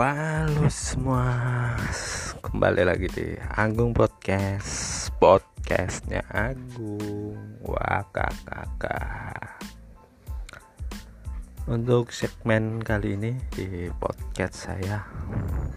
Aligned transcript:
Halo 0.00 0.64
semua. 0.72 1.28
Kembali 2.40 2.88
lagi 2.88 3.04
di 3.12 3.36
Agung 3.36 3.92
Podcast 3.92 5.12
Podcastnya 5.20 6.24
Agung. 6.24 7.36
Wah 7.60 8.00
kakak. 8.08 9.60
Untuk 11.68 12.16
segmen 12.16 12.80
kali 12.80 13.20
ini 13.20 13.36
Di 13.52 13.92
podcast 14.00 14.72
saya 14.72 15.04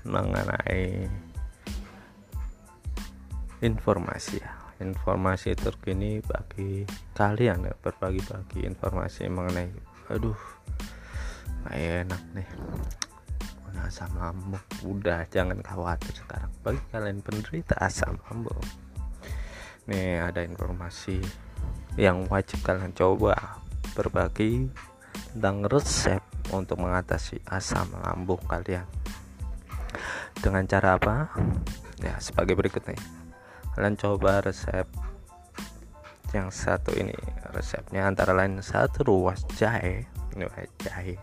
Mengenai 0.08 1.04
Informasi 3.60 4.40
ya. 4.40 4.56
Informasi 4.80 5.52
terkini 5.52 6.24
bagi 6.24 6.88
kalian 7.12 7.68
ya 7.68 7.76
Berbagi-bagi 7.76 8.72
informasi 8.72 9.28
mengenai 9.28 9.68
Aduh 10.16 10.40
enak 11.68 12.24
nih 12.36 12.48
asam 13.94 14.10
lambung 14.18 14.66
udah 14.90 15.30
jangan 15.30 15.62
khawatir 15.62 16.18
sekarang. 16.18 16.50
Bagi 16.66 16.82
kalian 16.90 17.22
penderita 17.22 17.78
asam 17.78 18.18
lambung 18.26 18.58
nih 19.86 20.18
ada 20.18 20.42
informasi 20.42 21.22
yang 21.94 22.26
wajib 22.26 22.66
kalian 22.66 22.90
coba 22.98 23.62
berbagi 23.94 24.66
tentang 25.30 25.70
resep 25.70 26.26
untuk 26.50 26.82
mengatasi 26.82 27.38
asam 27.46 27.86
lambung 28.02 28.42
kalian. 28.50 28.90
Dengan 30.42 30.66
cara 30.66 30.98
apa? 30.98 31.30
Ya 32.02 32.18
sebagai 32.18 32.58
berikut 32.58 32.82
nih. 32.90 32.98
Kalian 33.78 33.94
coba 33.94 34.42
resep 34.42 34.90
yang 36.34 36.50
satu 36.50 36.98
ini. 36.98 37.14
Resepnya 37.54 38.10
antara 38.10 38.34
lain 38.34 38.58
satu 38.66 39.06
ruas 39.06 39.46
jahe. 39.54 40.10
Jahe. 40.82 41.22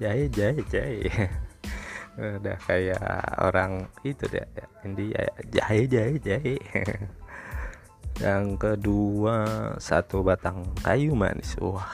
Jahe 0.00 0.32
jahe 0.32 0.64
jahe 0.64 1.28
udah 2.16 2.56
kayak 2.64 3.04
orang 3.44 3.84
itu 4.00 4.24
deh 4.24 4.48
India 4.88 5.20
jahe 5.52 5.84
jahe 5.84 6.16
jahe 6.16 6.56
yang 8.16 8.56
kedua 8.56 9.44
satu 9.76 10.24
batang 10.24 10.64
kayu 10.80 11.12
manis. 11.12 11.52
Wah 11.60 11.84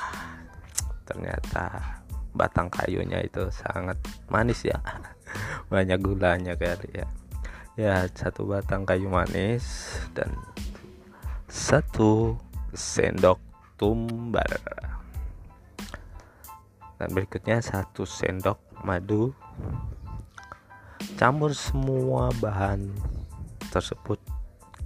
ternyata 1.02 1.98
batang 2.30 2.70
kayunya 2.70 3.18
itu 3.26 3.50
sangat 3.50 3.98
manis 4.30 4.62
ya. 4.62 4.78
Banyak 5.72 5.98
gulanya 5.98 6.54
kali 6.54 6.94
ya. 6.94 7.06
Ya 7.74 7.94
satu 8.14 8.46
batang 8.46 8.86
kayu 8.86 9.10
manis 9.10 9.98
dan 10.14 10.30
satu 11.50 12.38
sendok 12.70 13.42
tumbar. 13.74 14.46
Dan 17.02 17.08
berikutnya 17.10 17.58
satu 17.58 18.06
sendok 18.06 18.62
madu 18.86 19.34
Campur 21.22 21.54
semua 21.54 22.34
bahan 22.42 22.90
tersebut 23.70 24.18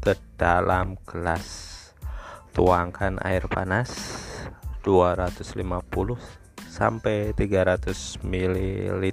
ke 0.05 0.13
dalam 0.37 1.01
gelas. 1.09 1.73
Tuangkan 2.53 3.17
air 3.25 3.49
panas 3.49 3.89
250 4.85 5.57
sampai 6.69 7.33
300 7.33 8.21
ml. 8.21 9.05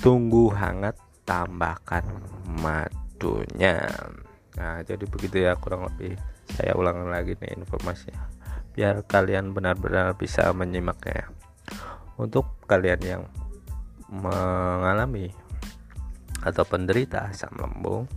Tunggu 0.00 0.56
hangat, 0.56 0.96
tambahkan 1.28 2.08
madunya. 2.64 3.84
Nah, 4.56 4.80
jadi 4.88 5.04
begitu 5.04 5.44
ya 5.44 5.52
kurang 5.52 5.84
lebih. 5.84 6.16
Saya 6.48 6.80
ulang 6.80 7.12
lagi 7.12 7.36
nih 7.36 7.60
informasinya 7.60 8.24
biar 8.72 9.04
kalian 9.04 9.52
benar-benar 9.52 10.16
bisa 10.16 10.48
menyimaknya. 10.56 11.28
Untuk 12.16 12.48
kalian 12.64 13.00
yang 13.04 13.22
mengalami 14.08 15.43
atau 16.42 16.64
penderita 16.66 17.30
asam 17.30 17.54
lambung. 17.54 18.10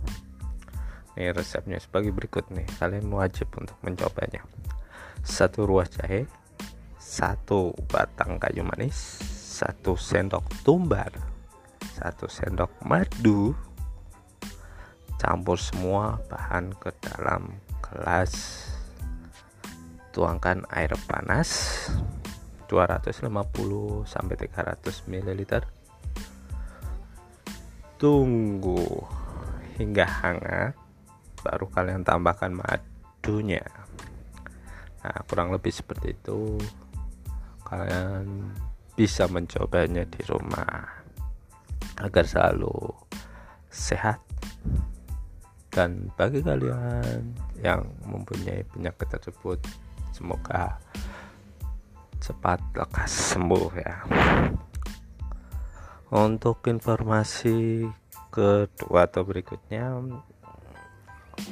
Ini 1.14 1.30
resepnya 1.30 1.78
sebagai 1.78 2.10
berikut 2.10 2.50
nih. 2.50 2.66
Kalian 2.78 3.10
wajib 3.10 3.50
untuk 3.54 3.78
mencobanya. 3.82 4.42
Satu 5.22 5.68
ruas 5.68 5.92
jahe 5.94 6.26
satu 6.98 7.72
batang 7.88 8.36
kayu 8.36 8.60
manis 8.60 9.16
satu 9.32 9.96
sendok 9.96 10.44
tumbar 10.60 11.08
satu 11.96 12.28
sendok 12.28 12.68
madu 12.84 13.56
campur 15.18 15.58
semua 15.58 16.22
bahan 16.30 16.70
ke 16.78 16.94
dalam 17.02 17.58
gelas. 17.82 18.64
Tuangkan 20.14 20.66
air 20.72 20.94
panas 21.06 21.50
250 22.70 23.28
sampai 24.06 24.34
300 24.34 25.06
ml 25.06 25.42
tunggu. 27.98 29.04
Hingga 29.76 30.06
hangat 30.06 30.74
baru 31.42 31.66
kalian 31.70 32.02
tambahkan 32.02 32.54
madunya. 32.54 33.62
Nah 35.02 35.18
kurang 35.26 35.50
lebih 35.50 35.74
seperti 35.74 36.14
itu. 36.14 36.58
Kalian 37.66 38.54
bisa 38.94 39.28
mencobanya 39.30 40.02
di 40.08 40.22
rumah 40.26 41.02
agar 41.98 42.24
selalu 42.24 42.94
sehat. 43.70 44.22
Dan 45.68 46.10
bagi 46.18 46.42
kalian 46.42 47.34
yang 47.62 47.86
mempunyai 48.06 48.66
penyakit 48.66 49.06
tersebut 49.14 49.62
semoga 50.10 50.80
cepat 52.18 52.58
lekas 52.74 53.36
sembuh 53.36 53.70
ya 53.78 53.96
untuk 56.08 56.64
informasi 56.64 57.84
kedua 58.32 59.04
atau 59.04 59.22
berikutnya 59.28 59.92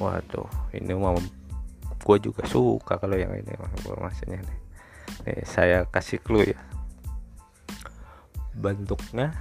waduh 0.00 0.49
ini 0.72 0.97
mau 0.97 1.17
gue 2.06 2.19
juga 2.22 2.47
suka 2.49 2.97
kalau 2.97 3.19
yang 3.19 3.34
ini 3.37 3.53
informasinya 3.53 4.41
nih. 4.41 4.61
Nih 5.27 5.41
saya 5.45 5.84
kasih 5.91 6.22
clue 6.22 6.55
ya. 6.55 6.61
Bentuknya 8.56 9.34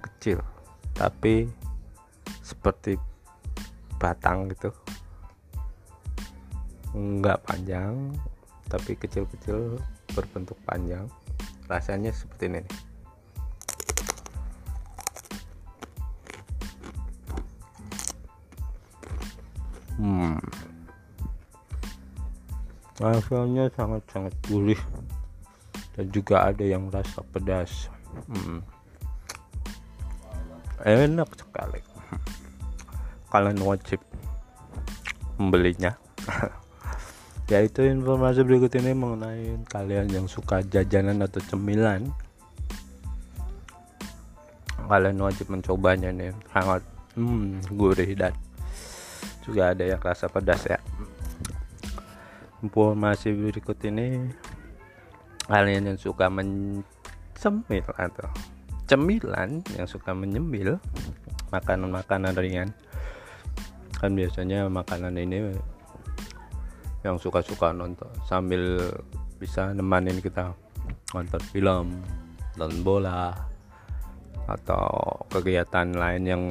kecil 0.00 0.40
tapi 0.96 1.50
seperti 2.40 2.96
batang 4.00 4.48
gitu. 4.54 4.70
Enggak 6.96 7.44
panjang 7.44 8.14
tapi 8.72 8.96
kecil-kecil 8.96 9.76
berbentuk 10.16 10.56
panjang. 10.64 11.04
Rasanya 11.68 12.14
seperti 12.14 12.48
ini 12.48 12.60
nih 12.64 12.91
hmm. 20.02 20.42
Rasanya 22.98 23.70
sangat-sangat 23.72 24.34
gurih 24.50 24.78
dan 25.94 26.06
juga 26.10 26.50
ada 26.50 26.64
yang 26.66 26.90
rasa 26.90 27.22
pedas. 27.30 27.88
Hmm. 28.28 28.60
enak 30.82 31.30
sekali. 31.38 31.80
Kalian 33.30 33.60
wajib 33.62 34.02
membelinya. 35.40 35.96
Yaitu 37.52 37.84
informasi 37.86 38.42
berikut 38.42 38.72
ini 38.80 38.92
mengenai 38.96 39.60
kalian 39.70 40.08
yang 40.10 40.26
suka 40.26 40.60
jajanan 40.66 41.22
atau 41.22 41.40
cemilan. 41.46 42.10
Kalian 44.84 45.18
wajib 45.22 45.48
mencobanya 45.48 46.12
nih. 46.12 46.34
Sangat 46.52 46.84
hmm, 47.16 47.72
gurih 47.72 48.12
dan 48.12 48.36
juga 49.42 49.74
ada 49.74 49.84
yang 49.84 50.00
rasa 50.00 50.30
pedas 50.30 50.64
ya. 50.64 50.78
Informasi 52.62 53.34
berikut 53.34 53.76
ini 53.84 54.30
kalian 55.50 55.92
yang 55.92 55.98
suka 55.98 56.30
mencemil 56.30 57.86
atau 57.98 58.30
cemilan 58.86 59.66
yang 59.74 59.88
suka 59.90 60.14
menyemil 60.14 60.78
makanan-makanan 61.50 62.38
ringan 62.38 62.70
kan 63.98 64.14
biasanya 64.14 64.66
makanan 64.66 65.14
ini 65.14 65.54
yang 67.02 67.18
suka-suka 67.18 67.74
nonton 67.74 68.10
sambil 68.26 68.78
bisa 69.42 69.74
nemanin 69.74 70.22
kita. 70.22 70.54
Nonton 71.12 71.42
film 71.50 71.98
nonton 72.56 72.82
bola 72.82 73.34
atau 74.46 74.86
kegiatan 75.30 75.94
lain 75.94 76.22
yang 76.26 76.42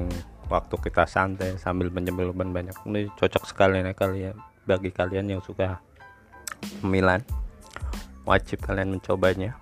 waktu 0.52 0.76
kita 0.76 1.08
santai 1.08 1.56
sambil 1.56 1.88
menyemil 1.88 2.36
ban 2.36 2.52
banyak. 2.52 2.76
Ini 2.84 3.08
cocok 3.16 3.48
sekali 3.48 3.80
nih 3.80 3.96
kalian 3.96 4.36
bagi 4.68 4.92
kalian 4.92 5.32
yang 5.32 5.42
suka 5.42 5.80
Milan 6.84 7.24
wajib 8.28 8.60
kalian 8.60 9.00
mencobanya. 9.00 9.56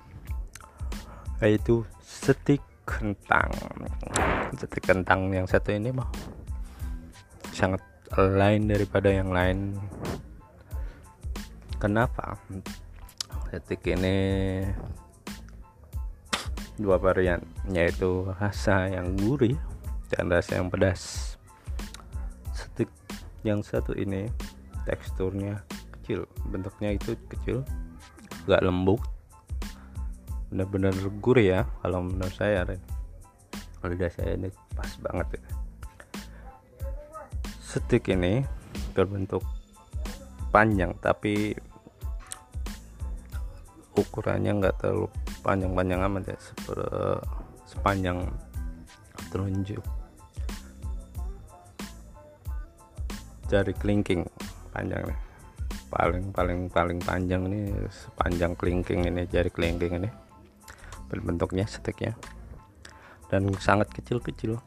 Yaitu 1.39 1.85
setik 2.01 2.65
kentang. 2.83 3.53
Setik 4.57 4.89
kentang 4.89 5.29
yang 5.29 5.45
satu 5.45 5.69
ini 5.71 5.93
mah 5.93 6.09
sangat 7.53 7.85
lain 8.17 8.65
daripada 8.65 9.13
yang 9.13 9.29
lain. 9.29 9.77
Kenapa? 11.77 12.35
Setik 13.53 13.85
ini 13.87 14.65
dua 16.79 16.95
varian 16.95 17.43
yaitu 17.67 18.23
rasa 18.39 18.87
yang 18.87 19.15
gurih 19.19 19.59
dan 20.09 20.27
rasa 20.33 20.57
yang 20.57 20.73
pedas. 20.73 21.35
Stick 22.51 22.89
yang 23.45 23.61
satu 23.61 23.93
ini 23.93 24.27
teksturnya 24.83 25.61
kecil. 25.93 26.25
Bentuknya 26.49 26.97
itu 26.97 27.13
kecil 27.29 27.61
agak 28.45 28.65
lembut. 28.65 29.01
Benar-benar 30.49 30.97
gurih 31.21 31.47
ya 31.53 31.61
kalau 31.85 32.01
menurut 32.01 32.33
saya 32.33 32.65
lidah 33.85 34.11
saya 34.11 34.35
ini 34.35 34.49
pas 34.73 34.91
banget 34.99 35.37
ya. 35.37 35.43
Stick 37.61 38.09
ini 38.09 38.41
berbentuk 38.97 39.45
panjang 40.49 40.97
tapi 40.97 41.53
ukurannya 43.93 44.57
enggak 44.57 44.75
terlalu 44.81 45.05
panjang-panjang 45.45 46.01
amat 46.09 46.23
ya. 46.33 46.37
Sepanjang 47.69 48.25
telunjuk 49.29 49.85
jari 53.49 53.73
kelingking 53.73 54.29
panjang 54.69 55.09
nih. 55.09 55.19
Paling 55.89 56.29
paling 56.29 56.69
paling 56.69 56.99
panjang 57.01 57.49
ini 57.49 57.73
sepanjang 57.89 58.53
kelingking 58.53 59.09
ini 59.09 59.25
jari 59.25 59.49
kelingking 59.49 59.97
ini. 59.97 60.09
Berbentuknya 61.09 61.65
steknya 61.65 62.13
dan 63.33 63.49
sangat 63.57 63.89
kecil-kecil. 63.89 64.61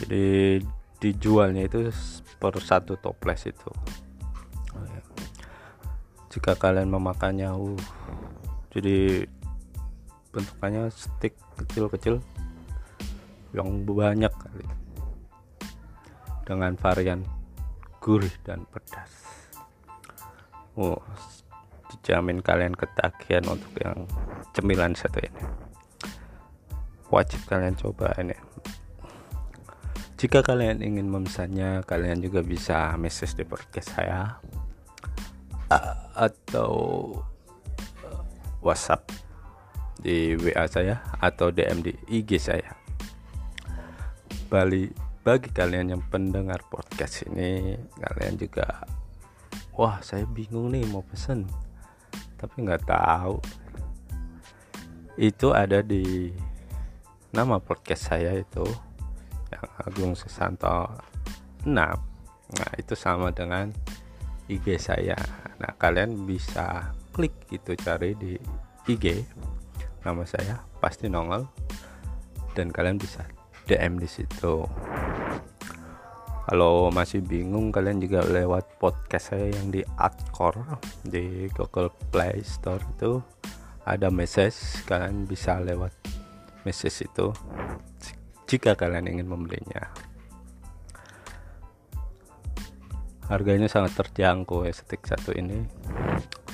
Jadi 0.00 0.24
dijualnya 1.00 1.68
itu 1.68 1.92
per 2.40 2.56
satu 2.56 2.96
toples 2.96 3.44
itu. 3.44 3.68
Jika 6.32 6.56
kalian 6.56 6.88
memakannya 6.88 7.52
uh. 7.52 7.76
Jadi 8.72 9.28
bentukannya 10.32 10.88
stick 10.88 11.36
kecil-kecil. 11.60 12.24
Yang 13.52 13.68
banyak 13.84 14.30
kali 14.30 14.64
dengan 16.44 16.76
varian 16.76 17.24
gurih 18.00 18.32
dan 18.44 18.64
pedas. 18.70 19.12
Oh 20.78 21.02
dijamin 21.90 22.40
kalian 22.40 22.72
ketagihan 22.72 23.44
untuk 23.50 23.74
yang 23.82 24.06
cemilan 24.54 24.94
satu 24.94 25.20
ini. 25.20 25.44
Wajib 27.10 27.42
kalian 27.50 27.74
coba 27.74 28.14
ini. 28.22 28.34
Jika 30.14 30.44
kalian 30.44 30.84
ingin 30.84 31.08
memesannya 31.08 31.82
kalian 31.84 32.20
juga 32.20 32.44
bisa 32.44 32.94
message 33.00 33.34
di 33.40 33.44
podcast 33.44 33.96
saya 33.96 34.36
atau 36.14 36.72
uh, 38.04 38.20
WhatsApp 38.60 39.08
di 40.00 40.36
WA 40.36 40.68
saya 40.68 41.00
atau 41.18 41.48
DM 41.52 41.80
di 41.84 41.92
IG 42.08 42.36
saya. 42.36 42.76
Bali 44.50 45.09
bagi 45.30 45.54
kalian 45.54 45.94
yang 45.94 46.02
pendengar 46.10 46.58
podcast 46.66 47.22
ini, 47.30 47.78
kalian 48.02 48.34
juga 48.34 48.82
wah 49.78 50.02
saya 50.02 50.26
bingung 50.26 50.74
nih 50.74 50.82
mau 50.90 51.06
pesen. 51.06 51.46
Tapi 52.34 52.66
nggak 52.66 52.82
tahu. 52.82 53.38
Itu 55.14 55.54
ada 55.54 55.86
di 55.86 56.34
nama 57.30 57.62
podcast 57.62 58.10
saya 58.10 58.42
itu 58.42 58.66
yang 59.54 59.66
Agung 59.86 60.12
Susanto 60.18 60.98
6 61.62 61.70
nah 61.70 62.70
itu 62.74 62.98
sama 62.98 63.30
dengan 63.30 63.70
IG 64.50 64.82
saya. 64.82 65.14
Nah 65.62 65.78
kalian 65.78 66.26
bisa 66.26 66.90
klik 67.14 67.38
itu 67.54 67.78
cari 67.78 68.18
di 68.18 68.34
IG 68.90 69.22
nama 70.02 70.26
saya 70.26 70.58
pasti 70.82 71.06
nongol 71.06 71.46
dan 72.58 72.74
kalian 72.74 72.98
bisa 72.98 73.22
DM 73.70 74.02
di 74.02 74.10
situ 74.10 74.66
kalau 76.48 76.88
masih 76.88 77.20
bingung 77.20 77.68
kalian 77.68 78.00
juga 78.00 78.24
lewat 78.24 78.80
podcast 78.80 79.36
saya 79.36 79.52
yang 79.52 79.68
di 79.68 79.84
Adcore 80.00 80.64
di 81.04 81.50
Google 81.52 81.92
Play 82.08 82.40
Store 82.40 82.80
itu. 82.80 83.20
Ada 83.84 84.12
message 84.12 84.84
kalian 84.84 85.24
bisa 85.24 85.56
lewat 85.58 85.90
message 86.68 87.08
itu 87.08 87.32
jika 88.48 88.76
kalian 88.76 89.08
ingin 89.08 89.26
membelinya. 89.26 89.88
Harganya 93.30 93.70
sangat 93.70 93.94
terjangkau 93.94 94.66
ya 94.66 94.72
stick 94.74 95.06
satu 95.06 95.30
ini 95.32 95.64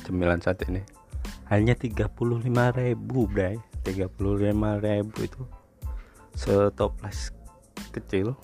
cemilan 0.05 0.39
satu 0.39 0.69
ini. 0.71 0.85
Hanya 1.49 1.79
35.000 1.79 2.95
bray. 3.31 3.57
35.000 3.87 4.19
itu 5.23 5.43
setoples 6.35 7.31
kecil 7.95 8.35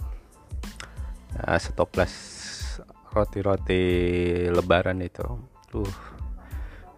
nah, 1.37 1.57
setoples 1.57 2.15
roti-roti 3.13 3.83
lebaran 4.49 5.05
itu. 5.05 5.25
Tuh. 5.69 5.93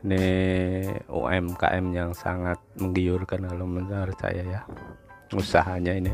Ini 0.04 0.24
UMKM 1.08 1.86
yang 1.96 2.12
sangat 2.12 2.60
menggiurkan 2.76 3.48
kalau 3.48 3.64
menurut 3.64 4.18
saya 4.20 4.44
ya 4.44 4.60
usahanya 5.32 5.96
ini. 5.96 6.12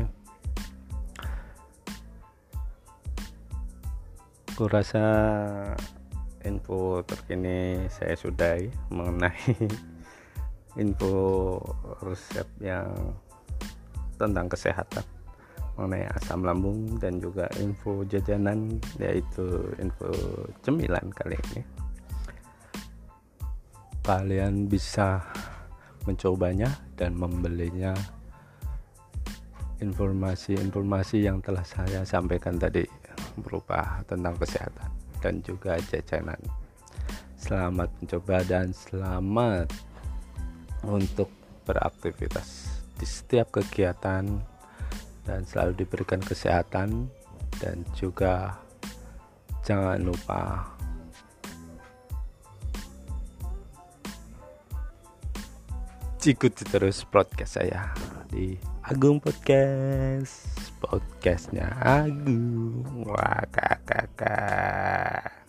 Aku 4.55 4.71
rasa 4.71 5.03
info 6.47 7.03
terkini 7.03 7.83
saya 7.91 8.15
sudahi 8.15 8.71
mengenai 8.89 9.53
info 10.81 11.59
resep 12.01 12.47
yang 12.63 12.89
tentang 14.15 14.47
kesehatan 14.47 15.03
mengenai 15.81 16.05
asam 16.13 16.45
lambung 16.45 17.01
dan 17.01 17.17
juga 17.17 17.49
info 17.57 18.05
jajanan 18.05 18.77
yaitu 19.01 19.73
info 19.81 20.13
cemilan 20.61 21.09
kali 21.09 21.33
ini. 21.33 21.65
Kalian 24.05 24.69
bisa 24.69 25.25
mencobanya 26.05 26.69
dan 26.93 27.17
membelinya. 27.17 27.97
Informasi-informasi 29.81 31.25
yang 31.25 31.41
telah 31.41 31.65
saya 31.65 32.05
sampaikan 32.05 32.53
tadi 32.61 32.85
berupa 33.41 34.05
tentang 34.05 34.37
kesehatan 34.37 34.93
dan 35.25 35.41
juga 35.41 35.81
jajanan. 35.89 36.37
Selamat 37.33 37.89
mencoba 37.97 38.45
dan 38.45 38.69
selamat 38.69 39.73
untuk 40.85 41.33
beraktivitas. 41.65 42.69
Di 42.93 43.09
setiap 43.09 43.49
kegiatan 43.57 44.50
dan 45.25 45.45
selalu 45.45 45.85
diberikan 45.85 46.21
kesehatan 46.21 47.09
dan 47.61 47.85
juga 47.93 48.57
jangan 49.61 50.01
lupa 50.01 50.65
ikuti 56.21 56.61
terus 56.69 57.01
podcast 57.05 57.57
saya 57.57 57.93
di 58.29 58.53
Agung 58.85 59.17
Podcast 59.17 60.61
podcastnya 60.81 61.77
Agung. 61.81 63.05
Wah 63.05 63.45
kakak 63.49 65.40